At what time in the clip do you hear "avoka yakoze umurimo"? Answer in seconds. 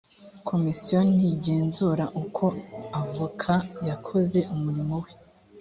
3.01-4.95